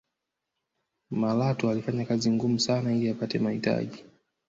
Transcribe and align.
malatwa 1.11 1.71
alifanya 1.71 2.05
kazi 2.05 2.31
ngumu 2.31 2.59
sana 2.59 2.93
ili 2.95 3.09
apate 3.09 3.39
mahitaji 3.39 4.03